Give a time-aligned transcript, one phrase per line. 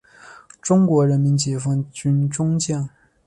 [0.63, 2.89] 中国人民解放军中将。